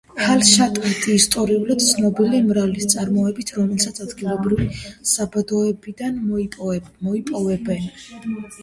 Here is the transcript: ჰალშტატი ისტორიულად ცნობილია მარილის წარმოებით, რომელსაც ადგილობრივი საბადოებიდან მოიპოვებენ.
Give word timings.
ჰალშტატი 0.27 0.93
ისტორიულად 1.15 1.83
ცნობილია 1.87 2.47
მარილის 2.47 2.89
წარმოებით, 2.95 3.53
რომელსაც 3.59 4.03
ადგილობრივი 4.07 4.67
საბადოებიდან 5.15 6.21
მოიპოვებენ. 7.05 7.91